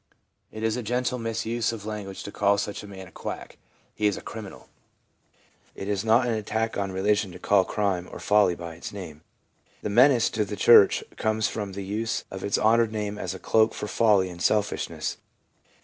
[0.51, 3.57] It is a gentle misuse of language to call such a man a quack.
[3.93, 4.67] He is a criminal.'
[5.75, 9.21] It is not an attack on religion to call crime or folly by its name.
[9.83, 13.39] The menace to the church comes from the use of its honoured name as a
[13.39, 15.17] cloak for folly and selfishness.